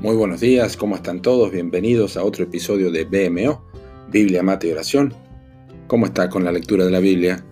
Muy 0.00 0.14
buenos 0.14 0.40
días, 0.40 0.76
¿cómo 0.76 0.94
están 0.94 1.22
todos? 1.22 1.50
Bienvenidos 1.50 2.16
a 2.16 2.22
otro 2.22 2.44
episodio 2.44 2.92
de 2.92 3.04
BMO, 3.04 3.64
Biblia, 4.12 4.44
Mate 4.44 4.68
y 4.68 4.70
Oración. 4.70 5.12
¿Cómo 5.88 6.06
está 6.06 6.28
con 6.28 6.44
la 6.44 6.52
lectura 6.52 6.84
de 6.84 6.92
la 6.92 7.00
Biblia? 7.00 7.44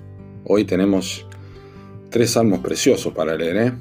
Hoy 0.45 0.65
tenemos 0.65 1.27
tres 2.09 2.31
salmos 2.31 2.61
preciosos 2.61 3.13
para 3.13 3.35
leer. 3.35 3.57
¿eh? 3.57 3.73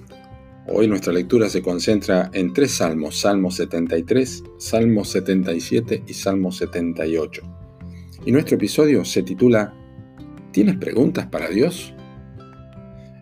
Hoy 0.67 0.87
nuestra 0.87 1.13
lectura 1.13 1.47
se 1.47 1.61
concentra 1.61 2.31
en 2.33 2.53
tres 2.53 2.77
salmos, 2.77 3.19
Salmo 3.19 3.51
73, 3.51 4.43
Salmo 4.57 5.05
77 5.05 6.03
y 6.07 6.13
Salmo 6.15 6.51
78. 6.51 7.43
Y 8.25 8.31
nuestro 8.31 8.55
episodio 8.55 9.05
se 9.05 9.21
titula 9.21 9.75
¿Tienes 10.51 10.77
preguntas 10.77 11.27
para 11.27 11.49
Dios? 11.49 11.93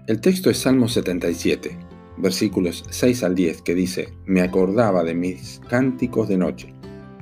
El 0.08 0.22
texto 0.22 0.50
es 0.50 0.58
Salmo 0.60 0.88
77 0.88 1.93
versículos 2.24 2.86
6 2.90 3.24
al 3.24 3.36
10, 3.36 3.62
que 3.62 3.76
dice, 3.76 4.10
me 4.26 4.42
acordaba 4.42 5.04
de 5.04 5.14
mis 5.14 5.62
cánticos 5.70 6.30
de 6.30 6.38
noche, 6.38 6.74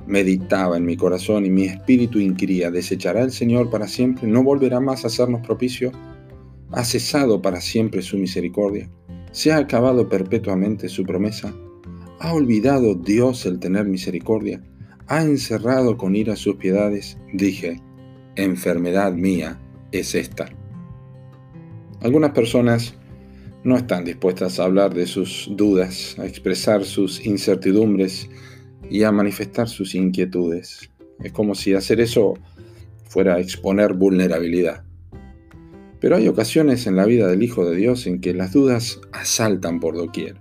meditaba 0.06 0.78
en 0.78 0.86
mi 0.86 0.96
corazón 0.96 1.44
y 1.44 1.50
mi 1.50 1.64
espíritu 1.64 2.20
inquiría, 2.20 2.70
¿desechará 2.70 3.24
el 3.24 3.32
Señor 3.32 3.72
para 3.72 3.88
siempre? 3.88 4.28
¿No 4.28 4.44
volverá 4.44 4.80
más 4.80 5.04
a 5.04 5.08
hacernos 5.08 5.42
propicio? 5.42 5.92
¿Ha 6.72 6.86
cesado 6.86 7.42
para 7.42 7.60
siempre 7.62 8.04
su 8.04 8.18
misericordia? 8.18 8.90
¿Se 9.32 9.52
ha 9.52 9.58
acabado 9.58 10.08
perpetuamente 10.08 10.88
su 10.88 11.04
promesa? 11.04 11.52
¿Ha 12.20 12.34
olvidado 12.34 12.94
Dios 12.94 13.48
el 13.48 13.60
tener 13.60 13.86
misericordia? 13.86 14.62
¿Ha 15.08 15.24
encerrado 15.24 15.98
con 15.98 16.16
ira 16.16 16.36
sus 16.36 16.58
piedades? 16.58 17.18
Dije, 17.34 17.82
enfermedad 18.36 19.14
mía 19.14 19.60
es 19.92 20.14
esta. 20.14 20.46
Algunas 22.02 22.32
personas 22.32 22.96
no 23.64 23.78
están 23.78 24.06
dispuestas 24.06 24.60
a 24.60 24.64
hablar 24.64 24.94
de 24.94 25.06
sus 25.06 25.50
dudas, 25.52 26.18
a 26.18 26.26
expresar 26.26 26.84
sus 26.84 27.26
incertidumbres 27.26 28.30
y 28.90 29.04
a 29.04 29.12
manifestar 29.12 29.70
sus 29.70 29.94
inquietudes. 29.94 30.90
Es 31.24 31.32
como 31.32 31.54
si 31.54 31.74
hacer 31.74 32.02
eso 32.02 32.34
fuera 33.08 33.40
exponer 33.40 33.94
vulnerabilidad. 33.94 34.84
Pero 36.00 36.16
hay 36.16 36.28
ocasiones 36.28 36.88
en 36.88 36.96
la 36.96 37.06
vida 37.06 37.28
del 37.28 37.44
Hijo 37.44 37.70
de 37.70 37.76
Dios 37.76 38.08
en 38.08 38.22
que 38.22 38.34
las 38.34 38.54
dudas 38.54 39.00
asaltan 39.12 39.80
por 39.80 39.96
doquier. 39.96 40.38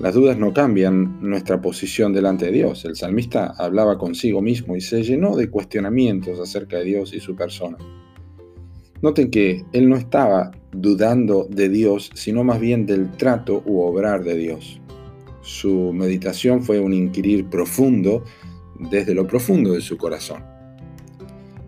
Las 0.00 0.14
dudas 0.14 0.36
no 0.36 0.52
cambian 0.52 1.18
nuestra 1.22 1.62
posición 1.62 2.12
delante 2.12 2.46
de 2.46 2.52
Dios. 2.52 2.84
El 2.84 2.96
salmista 2.96 3.54
hablaba 3.56 3.96
consigo 3.96 4.42
mismo 4.42 4.76
y 4.76 4.80
se 4.80 5.02
llenó 5.02 5.36
de 5.36 5.48
cuestionamientos 5.48 6.40
acerca 6.40 6.78
de 6.78 6.84
Dios 6.84 7.14
y 7.14 7.20
su 7.20 7.36
persona. 7.36 7.78
Noten 9.04 9.30
que 9.30 9.66
él 9.74 9.90
no 9.90 9.96
estaba 9.96 10.50
dudando 10.72 11.46
de 11.50 11.68
Dios, 11.68 12.10
sino 12.14 12.42
más 12.42 12.58
bien 12.58 12.86
del 12.86 13.10
trato 13.18 13.62
u 13.66 13.80
obrar 13.80 14.24
de 14.24 14.34
Dios. 14.34 14.80
Su 15.42 15.92
meditación 15.92 16.62
fue 16.62 16.80
un 16.80 16.94
inquirir 16.94 17.50
profundo 17.50 18.24
desde 18.78 19.12
lo 19.12 19.26
profundo 19.26 19.74
de 19.74 19.82
su 19.82 19.98
corazón. 19.98 20.42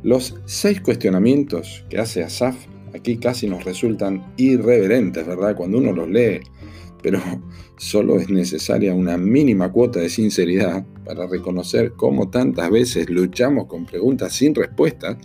Los 0.02 0.40
seis 0.46 0.80
cuestionamientos 0.80 1.84
que 1.90 1.98
hace 1.98 2.24
Asaf 2.24 2.56
aquí 2.94 3.18
casi 3.18 3.46
nos 3.46 3.64
resultan 3.64 4.32
irreverentes, 4.38 5.26
¿verdad? 5.26 5.54
Cuando 5.54 5.76
uno 5.76 5.92
los 5.92 6.08
lee, 6.08 6.40
pero 7.02 7.20
solo 7.76 8.18
es 8.18 8.30
necesaria 8.30 8.94
una 8.94 9.18
mínima 9.18 9.70
cuota 9.70 10.00
de 10.00 10.08
sinceridad 10.08 10.86
para 11.04 11.26
reconocer 11.26 11.92
cómo 11.96 12.30
tantas 12.30 12.70
veces 12.70 13.10
luchamos 13.10 13.66
con 13.66 13.84
preguntas 13.84 14.32
sin 14.32 14.54
respuesta 14.54 15.18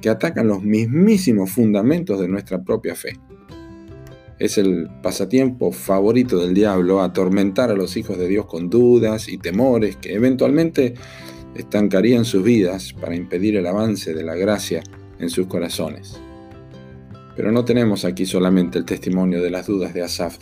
que 0.00 0.08
atacan 0.08 0.48
los 0.48 0.62
mismísimos 0.62 1.50
fundamentos 1.50 2.20
de 2.20 2.28
nuestra 2.28 2.62
propia 2.62 2.94
fe. 2.94 3.18
Es 4.38 4.56
el 4.56 4.88
pasatiempo 5.02 5.70
favorito 5.70 6.38
del 6.38 6.54
diablo 6.54 7.02
atormentar 7.02 7.70
a 7.70 7.76
los 7.76 7.96
hijos 7.96 8.16
de 8.18 8.26
Dios 8.26 8.46
con 8.46 8.70
dudas 8.70 9.28
y 9.28 9.36
temores 9.36 9.96
que 9.96 10.14
eventualmente 10.14 10.94
estancarían 11.54 12.24
sus 12.24 12.42
vidas 12.42 12.94
para 12.94 13.14
impedir 13.14 13.56
el 13.56 13.66
avance 13.66 14.14
de 14.14 14.24
la 14.24 14.34
gracia 14.34 14.82
en 15.18 15.28
sus 15.28 15.46
corazones. 15.46 16.18
Pero 17.36 17.52
no 17.52 17.64
tenemos 17.64 18.04
aquí 18.04 18.24
solamente 18.24 18.78
el 18.78 18.84
testimonio 18.86 19.42
de 19.42 19.50
las 19.50 19.66
dudas 19.66 19.92
de 19.92 20.02
Asaf, 20.02 20.38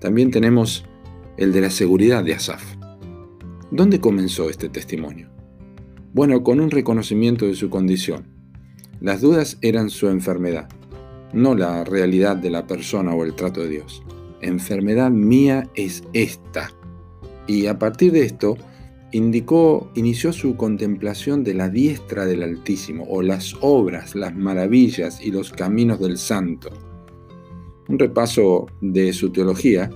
también 0.00 0.30
tenemos 0.30 0.86
el 1.36 1.52
de 1.52 1.60
la 1.60 1.70
seguridad 1.70 2.24
de 2.24 2.34
Asaf. 2.34 2.64
¿Dónde 3.70 4.00
comenzó 4.00 4.48
este 4.48 4.70
testimonio? 4.70 5.28
Bueno, 6.14 6.42
con 6.42 6.58
un 6.58 6.70
reconocimiento 6.70 7.46
de 7.46 7.54
su 7.54 7.68
condición 7.68 8.39
las 9.00 9.22
dudas 9.22 9.56
eran 9.62 9.88
su 9.88 10.08
enfermedad, 10.08 10.68
no 11.32 11.54
la 11.54 11.84
realidad 11.84 12.36
de 12.36 12.50
la 12.50 12.66
persona 12.66 13.14
o 13.14 13.24
el 13.24 13.34
trato 13.34 13.62
de 13.62 13.70
Dios. 13.70 14.02
Enfermedad 14.42 15.10
mía 15.10 15.68
es 15.74 16.04
esta. 16.12 16.70
Y 17.46 17.66
a 17.66 17.78
partir 17.78 18.12
de 18.12 18.24
esto, 18.24 18.56
indicó, 19.12 19.90
inició 19.94 20.32
su 20.32 20.56
contemplación 20.56 21.44
de 21.44 21.54
la 21.54 21.70
diestra 21.70 22.26
del 22.26 22.42
Altísimo, 22.42 23.06
o 23.08 23.22
las 23.22 23.56
obras, 23.62 24.14
las 24.14 24.36
maravillas 24.36 25.20
y 25.24 25.30
los 25.30 25.50
caminos 25.50 25.98
del 26.00 26.18
Santo. 26.18 26.68
Un 27.88 27.98
repaso 27.98 28.66
de 28.82 29.12
su 29.14 29.30
teología, 29.30 29.90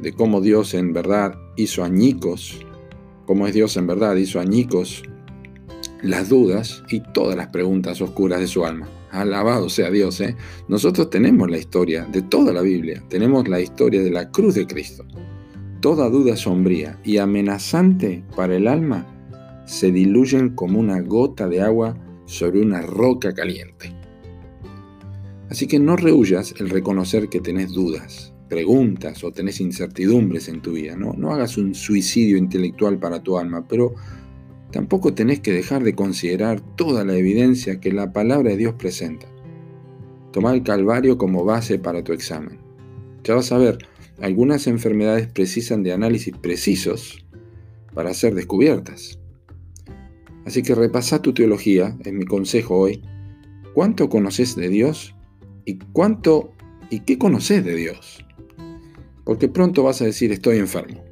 de 0.00 0.12
cómo 0.12 0.40
Dios 0.40 0.74
en 0.74 0.92
verdad 0.92 1.38
hizo 1.56 1.84
añicos, 1.84 2.66
cómo 3.26 3.46
es 3.46 3.54
Dios 3.54 3.76
en 3.76 3.86
verdad 3.86 4.16
hizo 4.16 4.40
añicos 4.40 5.04
las 6.02 6.28
dudas 6.28 6.82
y 6.88 7.00
todas 7.00 7.36
las 7.36 7.48
preguntas 7.48 8.00
oscuras 8.00 8.40
de 8.40 8.46
su 8.46 8.64
alma. 8.64 8.88
Alabado 9.10 9.68
sea 9.68 9.90
Dios, 9.90 10.20
¿eh? 10.20 10.36
Nosotros 10.68 11.10
tenemos 11.10 11.50
la 11.50 11.58
historia 11.58 12.04
de 12.04 12.22
toda 12.22 12.52
la 12.52 12.62
Biblia, 12.62 13.02
tenemos 13.08 13.48
la 13.48 13.60
historia 13.60 14.02
de 14.02 14.10
la 14.10 14.30
cruz 14.30 14.54
de 14.54 14.66
Cristo. 14.66 15.04
Toda 15.80 16.08
duda 16.08 16.36
sombría 16.36 16.98
y 17.04 17.18
amenazante 17.18 18.22
para 18.36 18.56
el 18.56 18.68
alma 18.68 19.06
se 19.66 19.90
diluyen 19.90 20.50
como 20.50 20.78
una 20.78 21.00
gota 21.00 21.48
de 21.48 21.60
agua 21.62 21.96
sobre 22.26 22.60
una 22.60 22.82
roca 22.82 23.34
caliente. 23.34 23.94
Así 25.48 25.66
que 25.66 25.80
no 25.80 25.96
rehuyas 25.96 26.54
el 26.60 26.70
reconocer 26.70 27.28
que 27.28 27.40
tenés 27.40 27.72
dudas, 27.72 28.32
preguntas 28.48 29.24
o 29.24 29.32
tenés 29.32 29.60
incertidumbres 29.60 30.48
en 30.48 30.60
tu 30.60 30.72
vida. 30.72 30.94
No, 30.96 31.12
no 31.14 31.32
hagas 31.32 31.56
un 31.56 31.74
suicidio 31.74 32.36
intelectual 32.36 32.98
para 32.98 33.22
tu 33.22 33.36
alma, 33.36 33.66
pero 33.66 33.94
tampoco 34.70 35.14
tenés 35.14 35.40
que 35.40 35.52
dejar 35.52 35.82
de 35.82 35.94
considerar 35.94 36.60
toda 36.76 37.04
la 37.04 37.16
evidencia 37.16 37.80
que 37.80 37.92
la 37.92 38.12
palabra 38.12 38.50
de 38.50 38.56
Dios 38.56 38.74
presenta. 38.74 39.26
Toma 40.32 40.54
el 40.54 40.62
Calvario 40.62 41.18
como 41.18 41.44
base 41.44 41.78
para 41.78 42.04
tu 42.04 42.12
examen. 42.12 42.58
Ya 43.24 43.34
vas 43.34 43.50
a 43.52 43.58
ver, 43.58 43.78
algunas 44.20 44.66
enfermedades 44.66 45.26
precisan 45.26 45.82
de 45.82 45.92
análisis 45.92 46.36
precisos 46.36 47.24
para 47.94 48.14
ser 48.14 48.34
descubiertas. 48.34 49.18
Así 50.44 50.62
que 50.62 50.74
repasa 50.74 51.22
tu 51.22 51.34
teología, 51.34 51.96
es 52.04 52.12
mi 52.12 52.24
consejo 52.24 52.78
hoy. 52.78 53.02
¿Cuánto 53.74 54.08
conoces 54.08 54.56
de 54.56 54.68
Dios? 54.68 55.14
¿Y 55.64 55.78
cuánto 55.92 56.52
y 56.90 57.00
qué 57.00 57.18
conoces 57.18 57.64
de 57.64 57.74
Dios? 57.74 58.24
Porque 59.24 59.48
pronto 59.48 59.82
vas 59.82 60.00
a 60.02 60.06
decir 60.06 60.32
estoy 60.32 60.58
enfermo. 60.58 61.04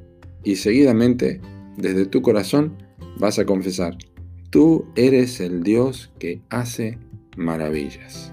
Y 0.43 0.55
seguidamente, 0.55 1.41
desde 1.77 2.05
tu 2.05 2.21
corazón, 2.21 2.77
vas 3.19 3.37
a 3.37 3.45
confesar, 3.45 3.97
tú 4.49 4.87
eres 4.95 5.39
el 5.39 5.61
Dios 5.61 6.11
que 6.17 6.41
hace 6.49 6.97
maravillas. 7.37 8.31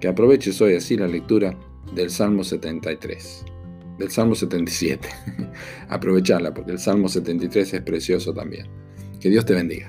Que 0.00 0.08
aproveches 0.08 0.60
hoy 0.60 0.74
así 0.74 0.96
la 0.96 1.06
lectura 1.06 1.56
del 1.94 2.10
Salmo 2.10 2.42
73, 2.42 3.44
del 3.98 4.10
Salmo 4.10 4.34
77. 4.34 5.08
Aprovecharla 5.88 6.52
porque 6.52 6.72
el 6.72 6.78
Salmo 6.78 7.08
73 7.08 7.74
es 7.74 7.82
precioso 7.82 8.34
también. 8.34 8.66
Que 9.20 9.30
Dios 9.30 9.44
te 9.44 9.54
bendiga. 9.54 9.86